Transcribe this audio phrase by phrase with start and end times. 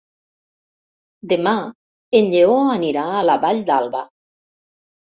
[1.35, 1.53] Demà
[2.21, 4.07] en Lleó anirà a la Vall d'Alba.